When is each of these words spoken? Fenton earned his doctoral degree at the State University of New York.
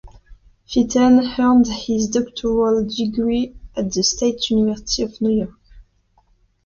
Fenton 0.65 1.19
earned 1.37 1.67
his 1.67 2.07
doctoral 2.09 2.87
degree 2.87 3.55
at 3.75 3.93
the 3.93 4.01
State 4.01 4.49
University 4.49 5.03
of 5.03 5.21
New 5.21 5.29
York. 5.29 5.59